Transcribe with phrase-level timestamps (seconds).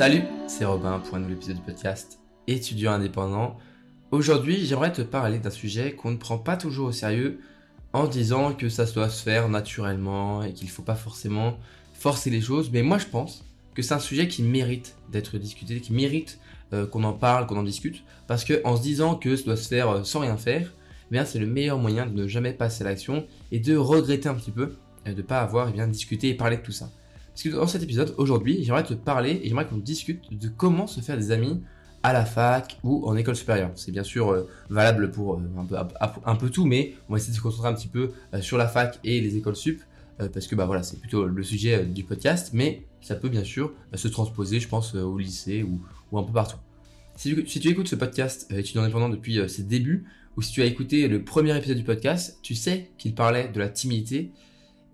[0.00, 3.58] Salut, c'est Robin pour un nouvel épisode du podcast Étudiant indépendant.
[4.10, 7.40] Aujourd'hui, j'aimerais te parler d'un sujet qu'on ne prend pas toujours au sérieux
[7.92, 11.58] en disant que ça doit se faire naturellement et qu'il ne faut pas forcément
[11.92, 12.70] forcer les choses.
[12.72, 13.44] Mais moi, je pense
[13.74, 16.38] que c'est un sujet qui mérite d'être discuté, qui mérite
[16.72, 18.02] euh, qu'on en parle, qu'on en discute.
[18.26, 20.72] Parce que en se disant que ça doit se faire euh, sans rien faire,
[21.10, 24.30] eh bien c'est le meilleur moyen de ne jamais passer à l'action et de regretter
[24.30, 26.72] un petit peu euh, de ne pas avoir eh bien, discuté et parlé de tout
[26.72, 26.90] ça.
[27.42, 31.00] Parce dans cet épisode, aujourd'hui, j'aimerais te parler et j'aimerais qu'on discute de comment se
[31.00, 31.62] faire des amis
[32.02, 33.70] à la fac ou en école supérieure.
[33.76, 35.76] C'est bien sûr euh, valable pour euh, un, peu,
[36.26, 38.58] un, peu, tout, mais on va essayer de se concentrer un petit peu euh, sur
[38.58, 39.80] la fac et les écoles sup,
[40.34, 43.72] parce que bah, voilà, c'est plutôt le sujet du podcast, mais ça peut bien sûr
[43.94, 45.80] se transposer, je pense, au lycée ou,
[46.12, 46.58] ou, un peu partout.
[47.16, 50.04] Si tu, si tu écoutes ce podcast étudiant indépendant depuis ses débuts,
[50.36, 53.58] ou si tu as écouté le premier épisode du podcast, tu sais qu'il parlait de
[53.58, 54.30] la timidité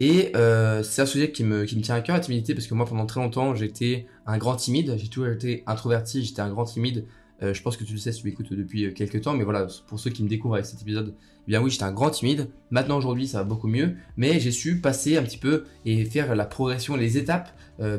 [0.00, 2.86] et euh, c'est un sujet qui me, tient à cœur, la timidité, parce que moi,
[2.86, 4.94] pendant très longtemps, j'étais un grand timide.
[4.98, 7.06] J'ai toujours été introverti, j'étais un grand timide.
[7.42, 9.44] Euh, je pense que tu le sais si tu m'écoutes depuis euh, quelques temps, mais
[9.44, 11.14] voilà, pour ceux qui me découvrent avec cet épisode,
[11.47, 12.48] eh bien oui, j'étais un grand timide.
[12.70, 16.34] Maintenant, aujourd'hui, ça va beaucoup mieux, mais j'ai su passer un petit peu et faire
[16.34, 17.50] la progression, les étapes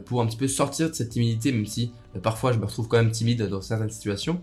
[0.06, 1.92] pour un petit peu sortir de cette timidité, même si
[2.24, 4.42] parfois je me retrouve quand même timide dans certaines situations.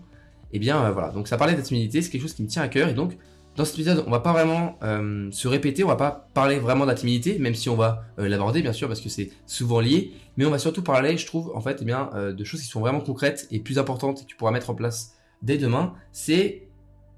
[0.53, 2.47] Et eh bien voilà, donc ça parlait de la timidité, c'est quelque chose qui me
[2.47, 3.17] tient à cœur, et donc
[3.55, 6.83] dans cet épisode, on va pas vraiment euh, se répéter, on va pas parler vraiment
[6.85, 9.79] de la timidité, même si on va euh, l'aborder bien sûr parce que c'est souvent
[9.79, 12.61] lié, mais on va surtout parler, je trouve, en fait, eh bien, euh, de choses
[12.61, 15.57] qui sont vraiment concrètes et plus importantes et que tu pourras mettre en place dès
[15.57, 15.93] demain.
[16.11, 16.67] C'est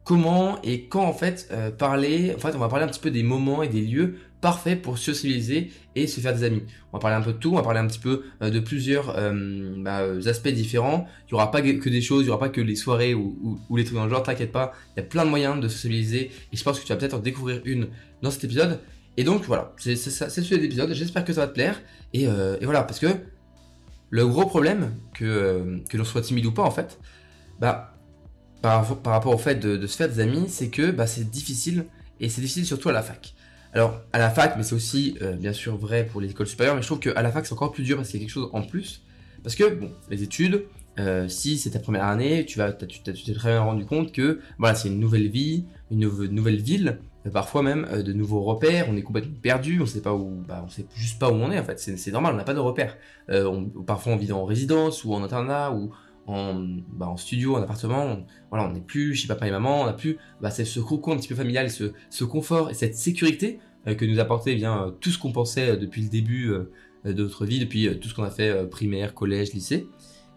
[0.03, 2.33] comment et quand en fait parler.
[2.35, 4.97] En fait, on va parler un petit peu des moments et des lieux parfait pour
[4.97, 6.63] socialiser et se faire des amis.
[6.91, 8.59] On va parler un peu de tout, on va parler un petit peu euh, de
[8.59, 11.07] plusieurs euh, bah, euh, aspects différents.
[11.25, 13.59] Il n'y aura pas que des choses, il n'y aura pas que les soirées ou,
[13.75, 16.31] les trucs dans le genre, t'inquiète pas, il y a plein de moyens de socialiser
[16.53, 17.88] et je pense que tu vas peut-être en découvrir une
[18.21, 18.80] dans cet épisode.
[19.17, 19.97] Et donc voilà, c'est le
[20.43, 21.81] sujet de l'épisode, j'espère que ça va te plaire.
[22.14, 22.27] Et,
[22.61, 23.08] voilà, parce que
[24.11, 26.99] le gros problème, que, que l'on soit timide ou pas en fait,
[27.59, 27.95] bah,
[28.61, 31.30] par, par rapport au fait de, de se faire des amis, c'est que bah, c'est
[31.30, 31.86] difficile,
[32.20, 33.33] et c'est difficile surtout à la fac.
[33.73, 36.76] Alors, à la fac, mais c'est aussi euh, bien sûr vrai pour les écoles supérieures,
[36.76, 38.33] mais je trouve qu'à la fac c'est encore plus dur parce qu'il y a quelque
[38.33, 39.04] chose en plus.
[39.44, 40.66] Parce que, bon, les études,
[41.00, 42.60] euh, si c'est ta première année, tu
[43.04, 47.30] t'es très bien rendu compte que voilà, c'est une nouvelle vie, une nouvelle ville, euh,
[47.30, 50.70] parfois même de nouveaux repères, on est complètement perdu, on sait pas où, bah, on
[50.70, 52.98] sait juste pas où on est en fait, c'est normal, on n'a pas de repères.
[53.86, 55.92] parfois on vit en résidence ou en internat ou
[56.27, 56.55] en,
[56.93, 59.86] bah, en studio, en appartement, on, voilà, on n'est plus chez papa et maman, on
[59.86, 63.60] n'a plus bah, ce cocon un petit peu familial, ce, ce confort et cette sécurité
[63.88, 66.54] euh, que nous apportait eh bien euh, tout ce qu'on pensait euh, depuis le début
[67.05, 69.88] de notre vie, depuis tout ce qu'on a fait primaire, collège, lycée.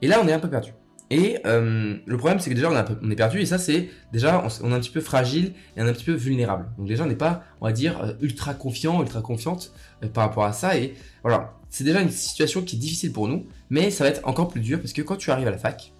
[0.03, 0.71] Et là, on est un peu perdu.
[1.11, 4.75] Et le problème, c'est que déjà, on, est perdu, et ça, c'est déjà, on, est
[4.75, 6.67] un petit peu fragile et on est un petit peu vulnérable.
[6.79, 9.73] Donc déjà, on n'est pas, on va dire, ultra confiant, ultra confiante
[10.15, 10.79] par rapport à ça.
[10.79, 14.27] Et voilà, c'est déjà une situation qui est difficile pour nous, mais ça va être
[14.27, 15.93] encore plus dur parce que quand tu arrives à la fac,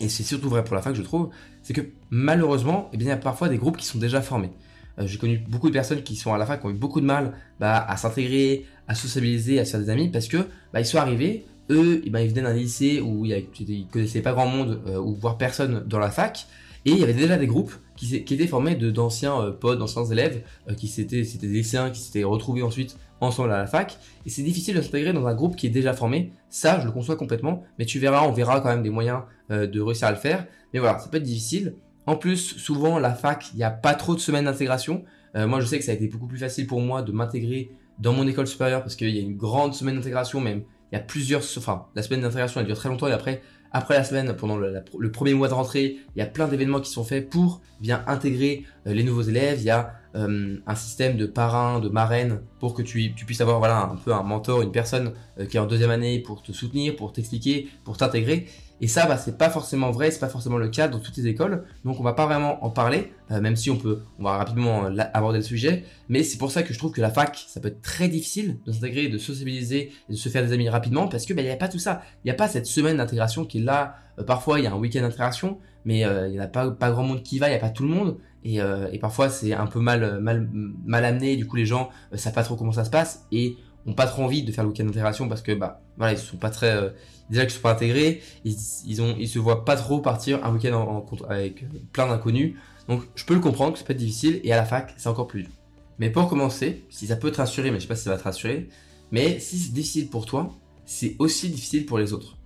[0.00, 1.30] et c'est surtout vrai pour la fac, je trouve,
[1.62, 4.50] c'est que malheureusement, eh bien, il y a parfois des groupes qui sont déjà formés.
[4.98, 7.00] Euh, j'ai connu beaucoup de personnes qui sont à la fac qui ont eu beaucoup
[7.00, 10.38] de mal bah, à s'intégrer, à sociabiliser, à se faire des amis parce que
[10.72, 14.22] bah, ils sont arrivés, eux, eh ben, ils venaient d'un lycée où ils, ne connaissaient
[14.22, 16.46] pas grand monde euh, ou voire personne dans la fac
[16.84, 20.42] et il y avait déjà des groupes qui, étaient formés d'anciens euh, potes, d'anciens élèves
[20.76, 24.42] qui s'étaient c'était des lycéens qui s'étaient retrouvés ensuite ensemble à la fac et c'est
[24.42, 26.32] difficile de s'intégrer dans un groupe qui est déjà formé.
[26.48, 29.20] Ça, je le conçois complètement, mais tu verras, on verra quand même des moyens
[29.50, 30.46] de réussir à le faire.
[30.72, 31.74] Mais voilà, ça peut être difficile.
[32.06, 35.04] En plus, souvent, la fac, il n'y a pas trop de semaines d'intégration.
[35.36, 37.70] Euh, moi, je sais que ça a été beaucoup plus facile pour moi de m'intégrer
[37.98, 40.62] dans mon école supérieure parce qu'il y a une grande semaine d'intégration, même.
[40.92, 43.42] Il y a plusieurs, enfin, la semaine d'intégration, elle dure très longtemps et après,
[43.72, 46.90] après la semaine, pendant le, premier mois de rentrée, il y a plein d'événements qui
[46.90, 49.60] sont faits pour bien intégrer euh, les nouveaux élèves.
[49.60, 53.58] Il y a euh, un système de parrain, de marraine pour que tu, puisses avoir
[53.58, 55.12] voilà un peu un mentor, une personne
[55.48, 58.48] qui est en deuxième année pour te soutenir, pour t'expliquer, pour t'intégrer.
[58.80, 61.26] Et ça, bah, c'est pas forcément vrai, c'est pas forcément le cas dans toutes les
[61.26, 61.64] écoles.
[61.84, 64.86] Donc on va pas vraiment en parler, euh, même si on peut, on va rapidement
[64.86, 65.84] euh, aborder le sujet.
[66.08, 68.58] Mais c'est pour ça que je trouve que la fac, ça peut être très difficile
[68.64, 71.46] de s'intégrer, de sociabiliser et de se faire des amis rapidement, parce que bah, il
[71.46, 72.02] n'y a pas tout ça.
[72.24, 73.96] Il n'y a pas cette semaine d'intégration qui est là.
[74.18, 77.02] Euh, parfois, il y a un week-end d'intégration, mais il n'y a pas, pas grand
[77.02, 78.16] monde qui va, il n'y a pas tout le monde.
[78.44, 78.58] Et,
[79.00, 80.48] parfois, c'est un peu mal, mal,
[80.84, 81.36] mal amené.
[81.36, 83.56] Du coup, les gens savent pas trop comment ça se passe et
[83.86, 86.36] ont pas trop envie de faire le week-end d'intégration parce que bah voilà ils sont
[86.36, 86.92] pas très
[87.30, 88.56] déjà qu'ils sont pas intégrés, ils,
[88.86, 92.56] ils, se voient pas trop partir un week-end en, avec plein d'inconnus.
[92.88, 95.08] Donc je peux le comprendre que ça peut être difficile et à la fac c'est
[95.08, 95.52] encore plus dur.
[95.98, 98.18] Mais pour commencer, si ça peut te rassurer, mais je sais pas si ça va
[98.18, 98.68] te rassurer,
[99.12, 100.50] mais si c'est difficile pour toi,
[100.86, 102.36] c'est aussi difficile pour les autres.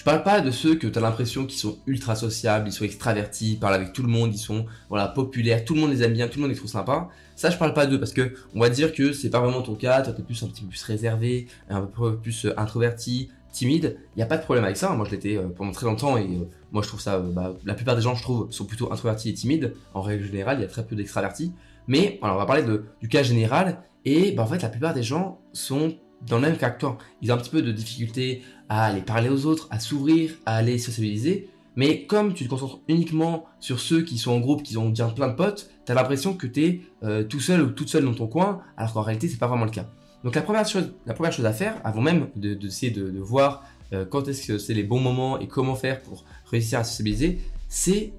[0.00, 2.86] Je parle pas de ceux que tu as l'impression qu'ils sont ultra sociables, ils sont
[2.86, 6.02] extravertis, ils parlent avec tout le monde, ils sont voilà populaires, tout le monde les
[6.02, 7.10] aime bien, tout le monde est trop sympa.
[7.36, 9.74] Ça, je parle pas d'eux parce que on va dire que c'est pas vraiment ton
[9.74, 13.98] cas, toi t'es plus un petit peu plus réservé, un peu plus euh, introverti, timide,
[14.16, 14.88] il n'y a pas de problème avec ça.
[14.94, 17.18] Moi, je l'étais euh, pendant très longtemps et euh, moi, je trouve ça.
[17.18, 19.74] bah, la plupart des gens, je trouve, sont plutôt introvertis et timides.
[19.92, 21.52] En règle générale, il y a très peu d'extravertis.
[21.88, 23.82] Mais alors, on va parler de, du cas général.
[24.06, 25.94] Et bah, en fait, la plupart des gens sont
[26.26, 26.98] dans le même toi.
[27.22, 30.56] Ils ont un petit peu de difficulté à aller parler aux autres, à s'ouvrir, à
[30.56, 31.48] aller sociabiliser.
[31.76, 35.08] Mais comme tu te concentres uniquement sur ceux qui sont en groupe, qui ont bien
[35.08, 38.04] plein de potes, tu as l'impression que tu es euh, tout seul ou toute seule
[38.04, 39.86] dans ton coin, alors qu'en réalité, c'est pas vraiment le cas.
[40.24, 43.20] Donc la première chose, la première chose à faire, avant même d'essayer de, de, de,
[43.20, 46.84] voir euh, quand est-ce que c'est les bons moments et comment faire pour réussir à
[46.84, 48.12] sociabiliser, c'est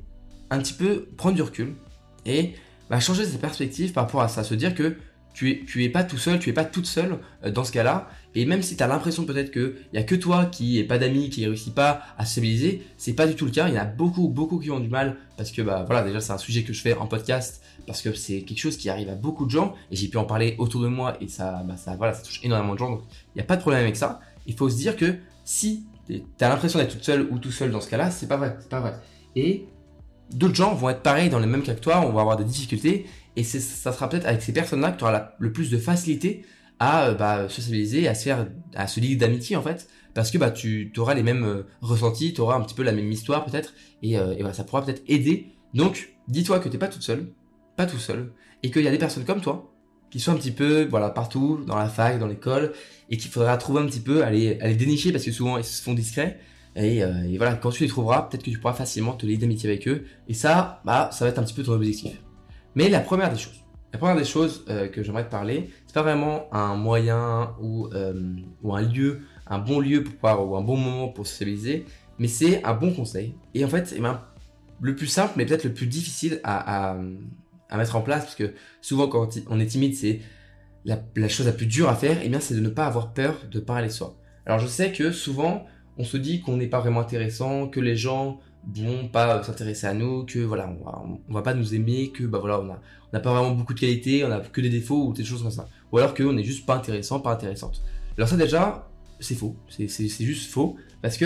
[0.50, 1.75] un petit peu prendre du recul
[2.25, 2.53] et
[2.89, 4.98] bah, changer ses perspectives par rapport à ça, se dire que
[5.33, 8.10] tu es, pas tout seul, tu es pas toute seule euh, dans ce cas-là.
[8.33, 10.98] Et même si tu as l'impression peut-être qu'il n'y a que toi qui n'es pas
[10.98, 13.68] d'amis, qui ne réussit pas à stabiliser, c'est pas du tout le cas.
[13.68, 16.22] Il y en a beaucoup, beaucoup qui ont du mal parce que bah voilà, déjà
[16.22, 19.10] c'est un sujet que je fais en podcast parce que c'est quelque chose qui arrive
[19.10, 21.75] à beaucoup de gens et j'ai pu en parler autour de moi et ça, bah,
[21.75, 22.92] ça, voilà, ça touche énormément de gens.
[22.92, 23.01] Donc
[23.36, 24.22] il n'y a pas de problème avec ça.
[24.48, 27.72] Il faut se dire que si tu as l'impression d'être toute seule ou tout seul
[27.72, 28.94] dans ce cas-là, c'est pas vrai, c'est pas vrai.
[29.36, 29.66] Et
[30.34, 32.44] d'autres gens vont être pareils dans les mêmes cas que toi, on va avoir des
[32.44, 33.06] difficultés
[33.36, 36.45] et ça sera peut-être avec ces personnes-là que tu auras le plus de facilité
[36.80, 40.51] à euh, bah, à se faire, à se lier d'amitié en fait, parce que bah
[40.51, 43.74] tu auras les mêmes euh, ressentis, tu auras un petit peu la même histoire peut-être,
[44.01, 45.48] et, euh, ça pourra peut-être aider.
[45.74, 47.28] Donc, dis-toi que t'es pas toute seule,
[47.78, 48.33] pas tout seul,
[48.63, 49.72] et qu'il y a des personnes comme toi
[50.10, 52.74] qui sont un petit peu voilà partout dans la fac, dans l'école,
[53.10, 55.81] et qu'il faudra trouver un petit peu, aller, aller dénicher parce que souvent ils se
[55.81, 56.39] font discrets.
[56.75, 59.38] Et, euh, et voilà, quand tu les trouveras, peut-être que tu pourras facilement te lier
[59.38, 60.06] d'amitié avec eux.
[60.27, 62.13] Et ça, bah, ça va être un petit peu ton objectif.
[62.75, 63.63] Mais la première des choses,
[63.94, 67.88] la première des choses euh, que j'aimerais te parler, c'est pas vraiment un moyen ou,
[67.94, 68.13] euh,
[68.63, 71.85] ou un lieu, un bon lieu pour pouvoir, ou un bon moment pour socialiser,
[72.18, 73.35] mais c'est un bon conseil.
[73.53, 74.21] Et en fait, eh ben,
[74.81, 76.95] le plus simple, mais peut-être le plus difficile à,
[77.69, 80.21] à, mettre en place, parce que souvent quand on est timide, c'est
[80.85, 83.59] la, chose la plus dure à faire, eh c'est de ne pas avoir peur de
[83.59, 84.15] parler soi.
[84.45, 85.65] Alors je sais que souvent,
[85.97, 88.39] on se dit qu'on n'est pas vraiment intéressant, que les gens
[88.75, 92.24] vont pas s'intéresser à nous, que voilà, on va, on va pas nous aimer, que
[92.24, 92.80] bah voilà, on a,
[93.12, 95.42] on n'a pas vraiment beaucoup de qualités, on a que des défauts ou des choses
[95.42, 95.68] comme ça.
[95.92, 97.81] Ou alors qu'on n'est juste pas intéressant, pas intéressante.
[98.18, 99.56] Alors ça déjà, c'est faux.
[99.68, 100.78] C'est juste faux.
[101.02, 101.25] Parce que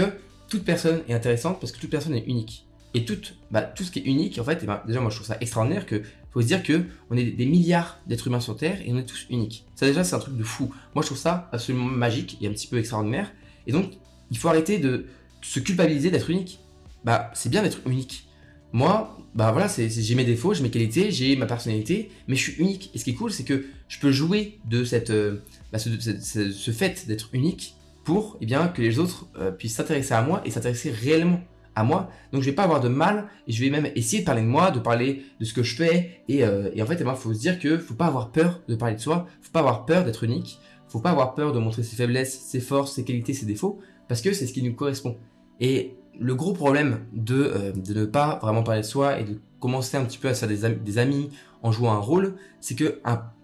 [0.49, 2.67] toute personne est intéressante parce que toute personne est unique.
[2.93, 3.19] Et tout,
[3.51, 5.85] bah, tout ce qui est unique, en fait, bah, déjà moi je trouve ça extraordinaire
[5.85, 6.01] que
[6.31, 9.05] faut se dire que on est des milliards d'êtres humains sur Terre et on est
[9.05, 9.65] tous uniques.
[9.75, 10.73] Ça déjà c'est un truc de fou.
[10.93, 13.31] Moi je trouve ça absolument magique et un petit peu extraordinaire.
[13.67, 13.91] Et donc
[14.31, 15.05] il faut arrêter de
[15.41, 16.59] se culpabiliser d'être unique.
[17.05, 18.27] Bah c'est bien d'être unique.
[18.73, 22.61] Moi, bah voilà, j'ai mes défauts, j'ai mes qualités, j'ai ma personnalité, mais je suis
[22.61, 22.91] unique.
[22.93, 26.71] Et ce qui est cool, c'est que je peux jouer de cette, euh, bah, ce,
[26.71, 30.51] fait d'être unique pour eh bien, que les autres euh, puissent s'intéresser à moi et
[30.51, 31.41] s'intéresser réellement
[31.75, 32.09] à moi.
[32.33, 34.47] Donc je vais pas avoir de mal et je vais même essayer de parler de
[34.47, 36.21] moi, de parler de ce que je fais.
[36.27, 38.95] Et, euh, en fait, il faut se dire que faut pas avoir peur de parler
[38.95, 41.95] de soi, faut pas avoir peur d'être unique, faut pas avoir peur de montrer ses
[41.95, 45.17] faiblesses, ses forces, ses qualités, ses défauts, parce que c'est ce qui nous correspond.
[45.59, 49.39] Et le gros problème de, euh, de, ne pas vraiment parler de soi et de
[49.59, 51.29] commencer un petit peu à faire des, am des amis
[51.63, 52.99] en jouant un rôle, c'est que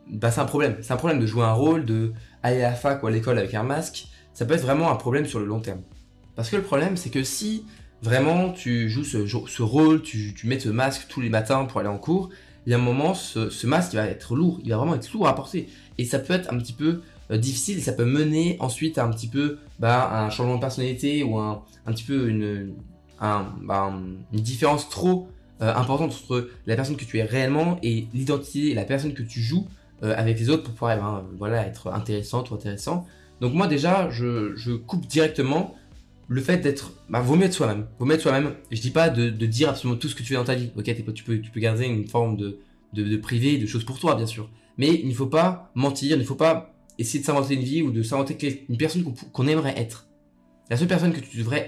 [0.08, 0.78] bah, c'est un problème.
[0.82, 2.14] C'est un problème de jouer un rôle, de
[2.44, 4.08] à la fac ou à l'école avec un masque.
[4.34, 5.82] Ça peut être vraiment un problème sur le long terme.
[6.36, 7.66] Parce que le problème, c'est que si
[8.02, 11.80] vraiment tu joues ce, ce rôle, tu, tu, mets ce masque tous les matins pour
[11.80, 12.30] aller en cours,
[12.66, 14.96] il y a un moment, ce, ce masque il va être lourd, il va vraiment
[14.96, 15.70] être lourd à porter.
[15.98, 17.02] Et ça peut être un petit peu
[17.38, 21.24] difficile et ça peut mener ensuite à un petit peu bah, un changement de personnalité
[21.24, 22.74] ou un, un petit peu une,
[23.20, 23.94] un, bah,
[24.34, 25.28] une différence trop
[25.62, 29.42] euh, importante entre la personne que tu es réellement et l'identité la personne que tu
[29.42, 29.68] joues
[30.04, 33.06] euh, avec les autres pour pouvoir eh ben, voilà, être intéressante ou intéressant.
[33.40, 35.76] Donc moi déjà, je, je coupe directement
[36.28, 37.88] le fait d'être, bah, vaut mieux être soi-même.
[38.00, 38.54] Vaut mieux être soi-même.
[38.72, 40.72] Je dis pas de, dire absolument tout ce que tu fais dans ta vie.
[40.78, 42.60] Ok, tu peux, tu peux garder une forme de,
[42.94, 44.50] de privé, de choses pour toi, bien sûr.
[44.78, 47.82] Mais il ne faut pas mentir, il ne faut pas essayer de s'inventer une vie
[47.82, 49.04] ou de s'inventer une personne
[49.34, 50.08] qu'on aimerait être.
[50.70, 51.68] La seule personne que tu devrais,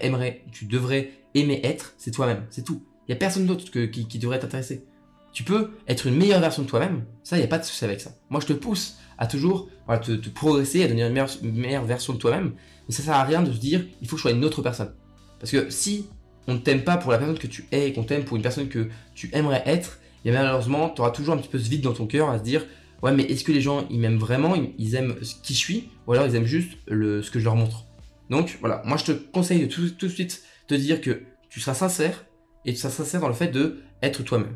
[0.51, 2.45] tu devrais aimer être, c'est toi-même.
[2.49, 2.83] C'est tout.
[3.07, 4.85] Il y a personne d'autre qui, qui devrait t'intéresser.
[5.33, 7.03] Tu peux être une meilleure version de toi-même.
[7.23, 8.11] Ça, il n'y a pas de souci avec ça.
[8.29, 9.67] Moi, je te pousse à toujours
[10.03, 12.53] te, progresser, à devenir une meilleure, meilleure version de toi-même.
[12.87, 14.61] Mais ça sert à rien de se dire, il faut que je sois une autre
[14.61, 14.93] personne.
[15.39, 16.05] Parce que si
[16.47, 18.43] on ne t'aime pas pour la personne que tu es et qu'on t'aime pour une
[18.43, 21.81] personne que tu aimerais être, et malheureusement, tu auras toujours un petit peu ce vide
[21.81, 22.65] dans ton cœur à se dire,
[23.03, 26.13] ouais, mais est-ce que les gens, ils m'aiment vraiment, ils aiment qui je suis, ou
[26.13, 27.85] alors ils aiment juste le, ce que je leur montre?
[28.29, 31.59] Donc voilà, moi je te conseille de tout, tout de suite te dire que tu
[31.59, 32.25] seras sincère,
[32.65, 34.55] et tu seras sincère dans le fait de être toi-même.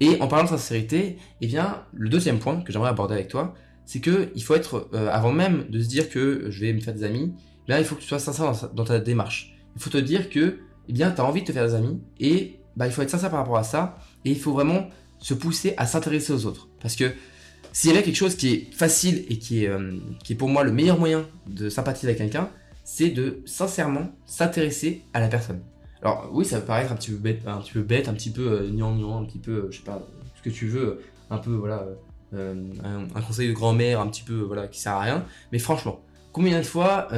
[0.00, 3.54] Et en parlant de sincérité, eh bien, le deuxième point que j'aimerais aborder avec toi,
[3.84, 6.80] c'est que il faut être, euh, avant même de se dire que je vais me
[6.80, 7.32] faire des amis,
[7.68, 9.54] là, il faut que tu sois sincère dans, ta démarche.
[9.76, 12.60] Il faut te dire que, eh tu as envie de te faire des amis, et
[12.76, 15.74] bah, il faut être sincère par rapport à ça, et il faut vraiment se pousser
[15.76, 16.68] à s'intéresser aux autres.
[16.80, 17.12] Parce que
[17.76, 20.48] s'il y avait quelque chose qui est facile et qui est, euh, qui est pour
[20.48, 22.48] moi le meilleur moyen de sympathiser avec quelqu'un,
[22.84, 25.60] c'est de sincèrement s'intéresser à la personne.
[26.00, 28.30] Alors oui, ça peut paraître un petit peu bête, un petit peu, bête, un petit
[28.30, 30.00] peu euh, un petit peu, euh, je sais pas,
[30.36, 31.84] ce que tu veux, un peu, voilà,
[32.32, 35.26] euh, un, conseil de grand-mère, un petit peu, voilà, qui sert à rien.
[35.52, 36.00] Mais franchement,
[36.32, 37.08] combien de fois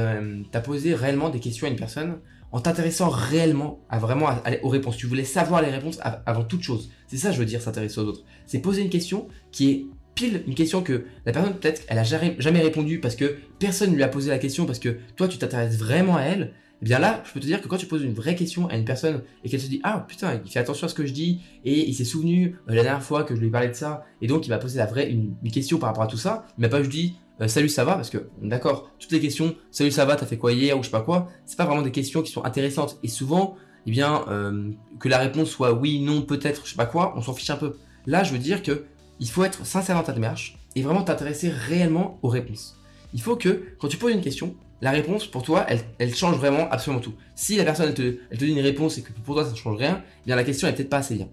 [0.51, 2.19] t'as posé réellement des questions à une personne
[2.51, 4.27] en t'intéressant réellement à vraiment
[4.61, 4.97] aux réponses?
[4.97, 6.89] Tu voulais savoir les réponses avant toute chose.
[7.07, 8.23] C'est ça, je veux dire, s'intéresser aux autres.
[8.45, 9.85] C'est poser une question qui est
[10.27, 14.03] une question que la personne peut-être elle a jamais, répondu parce que personne ne lui
[14.03, 16.53] a posé la question parce que toi tu t'intéresses vraiment à elle.
[16.81, 18.67] Et eh bien là, je peux te dire que quand tu poses une vraie question
[18.67, 21.05] à une personne et qu'elle se dit ah putain il fait attention à ce que
[21.05, 23.67] je dis et il s'est souvenu euh, la dernière fois que je lui ai parlé
[23.67, 26.17] de ça et donc il m'a posé la vraie une, question par rapport à tout
[26.17, 29.19] ça, il m'a pas juste dit euh, salut ça va parce que d'accord toutes les
[29.19, 30.77] questions salut ça va t'as fait quoi hier?
[30.77, 33.57] ou je sais pas quoi c'est pas vraiment des questions qui sont intéressantes et souvent
[33.85, 34.71] eh bien euh,
[35.01, 37.57] que la réponse soit oui non peut-être je sais pas quoi on s'en fiche un
[37.57, 38.85] peu là je veux dire que
[39.19, 42.77] il faut être sincère dans ta démarche et vraiment t'intéresser réellement aux réponses.
[43.13, 46.69] Il faut que quand tu poses une question la réponse pour toi elle, change vraiment
[46.71, 47.13] absolument tout.
[47.35, 49.77] Si la personne te, elle dit une réponse et que pour toi ça ne change
[49.77, 51.27] rien eh bien la question est peut-être pas assez bien.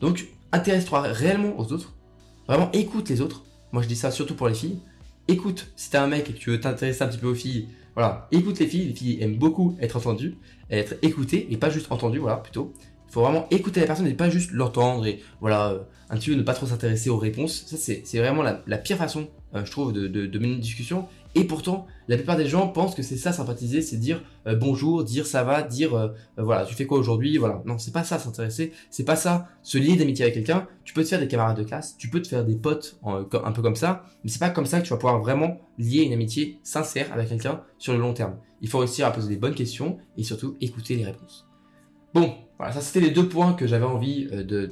[0.00, 1.94] Donc intéresse-toi réellement aux autres.
[2.46, 3.44] Vraiment écoute les autres.
[3.72, 4.80] Moi je dis ça surtout pour les filles.
[5.28, 7.68] Écoute, si t'es un mec et que tu veux t'intéresser un petit peu aux filles,
[7.94, 8.88] voilà, écoute les filles.
[8.88, 10.36] Les filles aiment beaucoup être entendues,
[10.70, 12.72] être écoutées et pas juste entendues, voilà, plutôt.
[13.10, 15.78] Faut vraiment écouter la personne et pas juste l'entendre et voilà, euh,
[16.10, 17.64] un petit peu ne pas trop s'intéresser aux réponses.
[17.66, 21.08] Ça, c'est vraiment la, pire façon, euh, je trouve, de, de mener une discussion.
[21.34, 25.02] Et pourtant, la plupart des gens pensent que c'est ça sympathiser, c'est dire euh, bonjour,
[25.02, 27.62] dire ça va, dire voilà, tu fais quoi aujourd'hui, voilà.
[27.66, 30.68] Non, c'est pas ça s'intéresser, c'est pas ça se lier d'amitié avec quelqu'un.
[30.84, 33.52] Tu peux te faire des camarades de classe, tu peux te faire des potes un
[33.52, 36.12] peu comme ça, mais c'est pas comme ça que tu vas pouvoir vraiment lier une
[36.12, 38.36] amitié sincère avec quelqu'un sur le long terme.
[38.60, 41.46] Il faut réussir à poser des bonnes questions et surtout écouter les réponses.
[42.12, 44.28] Bon, voilà, ça c'était les deux points que j'avais envie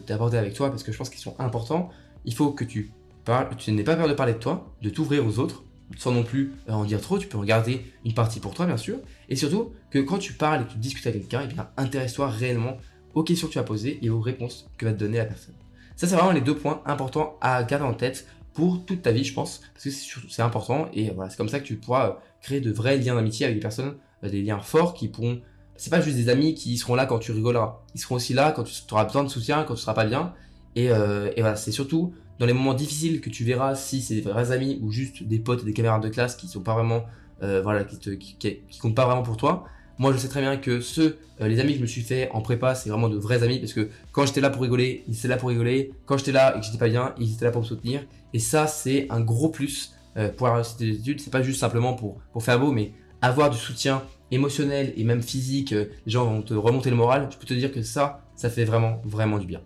[0.07, 1.88] d'aborder avec toi parce que je pense qu'ils sont importants.
[2.26, 2.92] Il faut que tu
[3.25, 5.64] parles, tu n'aies pas peur de parler de toi, de t'ouvrir aux autres
[5.97, 8.66] sans non plus euh, en dire trop, tu peux en garder une partie pour toi
[8.66, 8.99] bien sûr,
[9.30, 12.28] et surtout que quand tu parles et que tu discutes avec quelqu'un, eh bien intéresse-toi
[12.28, 12.76] réellement
[13.14, 15.54] aux questions que tu as posées et aux réponses que va te donner la personne.
[15.97, 19.25] Ça c'est vraiment les deux points importants à garder en tête pour toute ta vie
[19.25, 19.90] je pense, parce que
[20.28, 23.14] c'est important et voilà, c'est comme ça que tu pourras euh, créer de vrais liens
[23.14, 25.40] d'amitié avec des personnes, euh, des liens forts qui pourront...
[25.78, 28.52] C'est pas juste des amis qui seront là quand tu rigoleras, ils seront aussi là
[28.52, 30.35] quand tu auras besoin de soutien, quand tu seras pas bien,
[30.76, 34.20] et, et voilà, c'est surtout dans les moments difficiles que tu verras si c'est des
[34.20, 37.04] vrais amis ou juste des potes, des camarades de classe qui sont pas vraiment,
[37.42, 39.64] euh, voilà, qui, te, qui, qui, comptent pas vraiment pour toi.
[39.99, 42.30] Moi, je sais très bien que ceux, euh, les amis que je me suis fait
[42.32, 45.18] en prépa, c'est vraiment de vrais amis parce que quand j'étais là pour rigoler, ils
[45.18, 45.92] étaient là pour rigoler.
[46.06, 48.04] Quand j'étais là et que j'étais pas bien, ils étaient là pour me soutenir.
[48.32, 51.20] Et ça, c'est un gros plus euh, pour la réussite des études.
[51.20, 55.23] C'est pas juste simplement pour, pour faire beau, mais avoir du soutien émotionnel et même
[55.23, 55.70] physique.
[55.70, 57.28] les gens vont te remonter le moral.
[57.30, 59.61] Je peux te dire que ça, ça fait vraiment, vraiment du bien.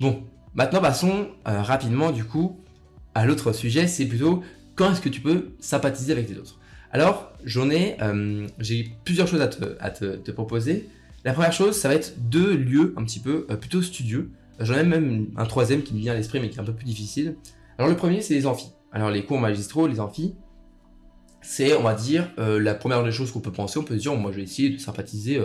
[0.00, 0.24] Bon,
[0.54, 2.60] Maintenant, passons euh, rapidement du coup
[3.16, 4.42] à l'autre sujet, c'est plutôt
[4.76, 6.58] quand est-ce que tu peux sympathiser avec les autres.
[6.92, 10.88] Alors, j'en ai, euh, j'ai plusieurs choses à, te, proposer.
[11.24, 14.30] La première chose, ça va être deux lieux un petit peu euh, plutôt studieux.
[14.60, 16.72] J'en ai même un troisième qui me vient à l'esprit, mais qui est un peu
[16.72, 17.34] plus difficile.
[17.78, 18.70] Alors, le premier, c'est les amphis.
[18.92, 20.36] Alors, les cours magistraux, les amphis,
[21.44, 23.78] c'est, on va dire, la première des choses qu'on peut penser.
[23.78, 25.40] On peut se dire, moi, je vais essayer de sympathiser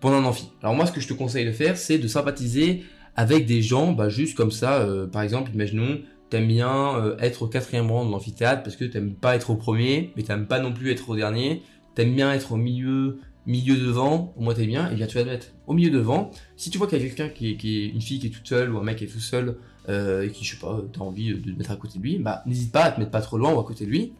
[0.00, 0.50] pendant un amphi.
[0.62, 2.84] Alors, moi, ce que je te conseille de faire, c'est de sympathiser
[3.16, 7.42] avec des gens, bah, juste comme ça, euh, par exemple, imaginons, t'aimes bien euh, être
[7.42, 10.58] au quatrième rang de l'amphithéâtre parce que t'aimes pas être au premier, mais t'aimes pas
[10.58, 11.62] non plus être au dernier,
[11.94, 15.24] t'aimes bien être au milieu, milieu devant, au moins t'es bien, et bien tu vas
[15.24, 16.30] te mettre au milieu devant.
[16.56, 18.72] Si tu vois qu'il y a quelqu'un qui, est une fille qui est toute seule
[18.72, 19.58] ou un mec qui est tout seul
[19.88, 22.18] euh, et qui, je sais pas, t'as envie de, te mettre à côté de lui,
[22.18, 24.12] bah n'hésite pas à te mettre pas trop loin ou à côté de lui.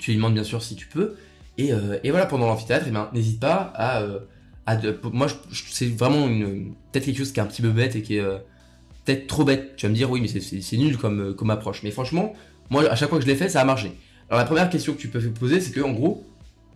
[0.00, 1.14] Tu lui demandes bien sûr si tu peux.
[1.58, 1.70] Et,
[2.04, 4.02] et voilà, pendant l'amphithéâtre, eh ben, n'hésite pas à
[5.12, 6.26] moi, c'est vraiment
[6.92, 8.38] peut-être quelque chose qui est un petit peu bête et qui est euh,
[9.04, 9.76] peut-être trop bête.
[9.76, 11.82] Tu vas me dire, oui, mais c'est nul comme, euh, comme approche.
[11.82, 12.34] Mais franchement,
[12.68, 13.92] moi, à chaque fois que je l'ai fait, ça a marché.
[14.28, 16.24] Alors, la première question que tu peux poser, c'est que, en gros,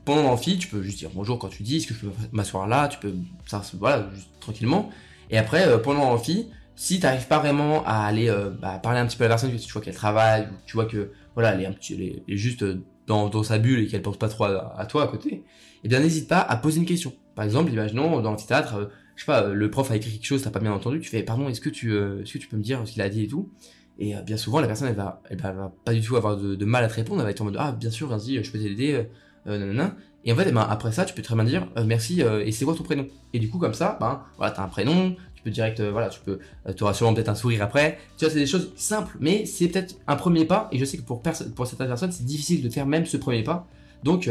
[0.04, 2.66] pendant l'amphi, tu peux juste dire bonjour quand tu dis, est-ce que je peux m'asseoir
[2.66, 3.14] là Tu peux,
[3.46, 4.90] ça, voilà, juste tranquillement.
[5.30, 9.06] Et après, euh, pendant l'amphi, si tu n'arrives pas vraiment à aller bah, parler un
[9.06, 11.54] petit peu à la personne, que tu vois qu'elle travaille, ou tu vois que voilà,
[11.54, 12.64] elle est, un petit, elle est, juste
[13.06, 15.44] dans, dans, sa bulle et qu'elle pense pas trop à, toi à côté,
[15.82, 17.12] eh bien n'hésite pas à poser une question.
[17.34, 18.84] Par exemple, imaginons dans l'amphithéâtre, euh,
[19.16, 21.22] je sais pas, le prof a écrit quelque chose, t'as pas bien entendu, tu fais
[21.22, 23.24] pardon, est-ce que tu, euh, est-ce que tu peux me dire ce qu'il a dit
[23.24, 23.50] et tout?
[23.98, 26.64] Et euh, bien souvent, la personne, elle va, elle va, pas du tout avoir de,
[26.64, 28.58] mal à te répondre, elle va être en mode ah bien sûr, vas-y, je peux
[28.58, 29.06] t'aider,
[29.46, 29.90] euh,
[30.24, 32.64] Et en fait, eh ben, après ça, tu peux très bien dire merci et c'est
[32.64, 33.06] quoi ton prénom?
[33.32, 36.20] Et du coup, comme ça, ben voilà, t'as un prénom, tu peux direct, voilà, tu
[36.20, 36.38] peux,
[36.74, 37.98] tu auras sûrement peut-être un sourire après.
[38.16, 40.68] Tu vois, c'est des choses simples, mais c'est peut-être un premier pas.
[40.72, 43.42] Et je sais que pour, pour certaines personnes, c'est difficile de faire même ce premier
[43.42, 43.66] pas.
[44.02, 44.28] Donc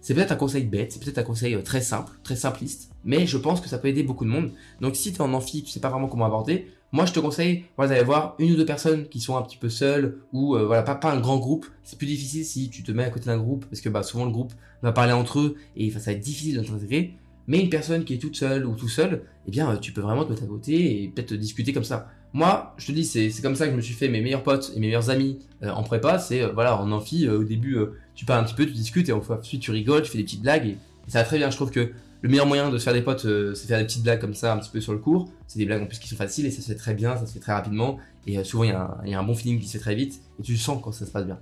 [0.00, 3.26] c'est peut-être un conseil bête, c'est peut-être un conseil euh, très simple, très simpliste, mais
[3.26, 4.52] je pense que ça peut aider beaucoup de monde.
[4.80, 7.20] Donc si tu es en amphi, tu sais pas vraiment comment aborder, moi je te
[7.20, 10.56] conseille voilà, d'aller voir une ou deux personnes qui sont un petit peu seules ou
[10.56, 11.66] euh, voilà pas, pas un grand groupe.
[11.82, 14.24] C'est plus difficile si tu te mets à côté d'un groupe parce que bah, souvent
[14.24, 14.52] le groupe
[14.82, 17.14] va parler entre eux et ça va être difficile de t'intégrer.
[17.46, 20.24] Mais une personne qui est toute seule ou tout seul, eh bien tu peux vraiment
[20.24, 22.08] te mettre à côté et peut-être discuter comme ça.
[22.34, 24.72] Moi, je te dis, c'est comme ça que je me suis fait mes meilleurs potes
[24.76, 26.18] et mes meilleurs amis euh, en prépa.
[26.18, 27.78] C'est voilà, en amphi, au début,
[28.14, 30.42] tu parles un petit peu, tu discutes et ensuite tu rigoles, tu fais des petites
[30.42, 30.76] blagues et,
[31.06, 31.50] ça va très bien.
[31.50, 33.84] Je trouve que le meilleur moyen de se faire des potes, euh, c'est faire des
[33.84, 35.28] petites blagues comme ça un petit peu sur le cours.
[35.46, 37.26] C'est des blagues en plus qui sont faciles et ça se fait très bien, ça
[37.26, 39.72] se fait très rapidement et euh, souvent il y, a un bon feeling qui se
[39.72, 41.38] fait très vite et tu le sens quand ça se passe bien.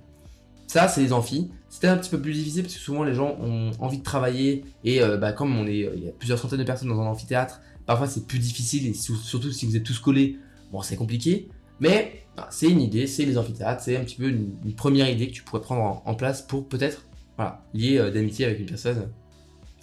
[0.67, 1.49] Ça, c'est les amphis.
[1.69, 4.65] C'était un petit peu plus difficile parce que souvent les gens ont envie de travailler
[4.83, 7.07] et euh, bah, comme on est, il y a plusieurs centaines de personnes dans un
[7.07, 10.37] amphithéâtre, parfois c'est plus difficile et surtout si vous êtes tous collés,
[10.71, 11.49] bon c'est compliqué.
[11.79, 15.27] Mais bah, c'est une idée, c'est les amphithéâtres, c'est un petit peu une, première idée
[15.27, 17.07] que tu pourrais prendre en place pour peut-être
[17.39, 19.09] euh, d'amitié avec une personne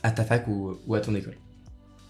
[0.04, 1.34] à ta fac ou, à ton école.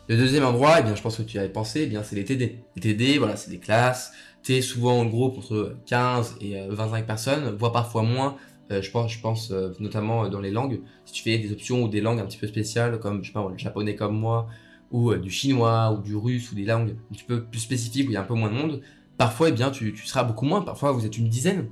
[0.08, 2.24] Le deuxième endroit, eh bien, je pense que tu avais pensé, eh bien, c'est les
[2.24, 2.58] TD.
[2.76, 4.12] Les TD, voilà, c'est des classes.
[4.42, 8.36] T'es souvent en groupe entre 15 et 25 euh, personnes, voire parfois moins.
[8.70, 10.80] Euh, je pense, je pense notamment dans les langues.
[11.06, 13.32] Si tu fais des options ou des langues un petit peu spéciales, comme je sais
[13.32, 14.48] pas, le japonais comme moi,
[14.90, 18.10] ou du chinois, ou du russe, ou des langues un petit peu plus spécifiques où
[18.10, 18.82] il y a un peu moins de monde,
[19.16, 20.62] parfois, eh bien, tu, tu seras beaucoup moins.
[20.62, 21.68] Parfois, vous êtes une dizaine,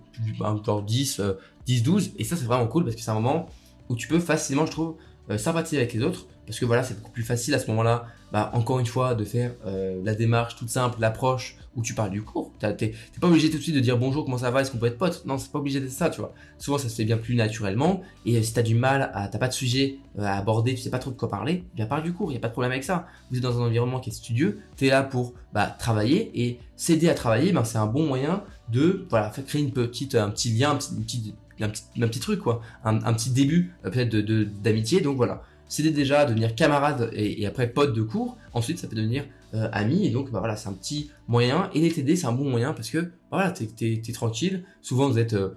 [0.64, 1.21] genre 10,
[1.67, 2.12] 10, 12.
[2.17, 3.49] Et ça, c'est vraiment cool parce que c'est un moment
[3.88, 4.97] où tu peux facilement, je trouve,
[5.31, 6.26] euh, sympathiser avec les autres.
[6.47, 9.25] Parce que voilà, c'est beaucoup plus facile à ce moment-là, bah, encore une fois, de
[9.25, 12.52] faire euh, la démarche toute simple, l'approche où tu parles du cours.
[12.59, 14.87] T'es pas obligé tout de suite de dire bonjour, comment ça va, est-ce qu'on peut
[14.87, 16.35] être pote Non, c'est pas obligé d'être ça, tu vois.
[16.59, 18.02] Souvent, ça se fait bien plus naturellement.
[18.26, 20.99] Et euh, si t'as du mal, t'as pas de sujet à aborder, tu sais pas
[20.99, 23.07] trop de quoi parler, bien parle du cours, y a pas de problème avec ça.
[23.31, 27.09] Vous êtes dans un environnement qui est studieux, t'es là pour bah, travailler et s'aider
[27.09, 30.50] à travailler, bah, c'est un bon moyen de voilà, faire créer une petite, un petit
[30.50, 32.61] lien, une petite, un petit truc, quoi.
[32.85, 35.00] Un, petit début, euh, peut-être, de, d'amitié.
[35.00, 35.42] Donc voilà.
[35.69, 38.37] C'est déjà devenir camarade et, après pote de cours.
[38.52, 40.07] Ensuite, ça peut devenir euh, ami.
[40.07, 41.71] Et donc, bah voilà, c'est un petit moyen.
[41.75, 44.64] Et les TD, c'est un bon moyen parce que, bah, voilà, t'es, t'es, tranquille.
[44.83, 45.54] Souvent, vous êtes euh,